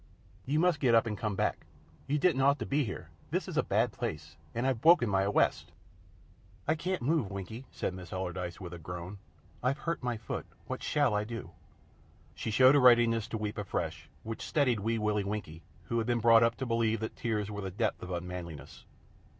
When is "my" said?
5.07-5.27, 10.01-10.17